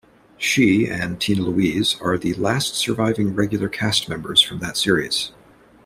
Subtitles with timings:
[0.39, 5.31] She and Tina Louise are the last surviving regular cast members from that series.